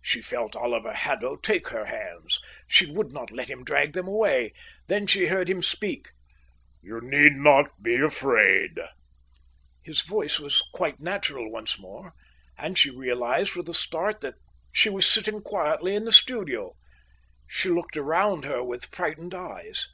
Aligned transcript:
She 0.00 0.22
felt 0.22 0.56
Oliver 0.56 0.94
Haddo 0.94 1.36
take 1.36 1.68
her 1.68 1.84
hands. 1.84 2.38
She 2.66 2.90
would 2.90 3.12
not 3.12 3.30
let 3.30 3.50
him 3.50 3.62
drag 3.62 3.92
them 3.92 4.08
away. 4.08 4.54
Then 4.86 5.06
she 5.06 5.26
heard 5.26 5.50
him 5.50 5.60
speak. 5.60 6.12
"You 6.80 6.98
need 7.02 7.34
not 7.34 7.82
be 7.82 7.96
afraid." 7.96 8.80
His 9.82 10.00
voice 10.00 10.40
was 10.40 10.62
quite 10.72 10.98
natural 11.02 11.50
once 11.52 11.78
more, 11.78 12.14
and 12.56 12.78
she 12.78 12.88
realized 12.88 13.54
with 13.54 13.68
a 13.68 13.74
start 13.74 14.22
that 14.22 14.36
she 14.72 14.88
was 14.88 15.04
sitting 15.06 15.42
quietly 15.42 15.94
in 15.94 16.06
the 16.06 16.10
studio. 16.12 16.72
She 17.46 17.68
looked 17.68 17.98
around 17.98 18.46
her 18.46 18.64
with 18.64 18.86
frightened 18.86 19.34
eyes. 19.34 19.88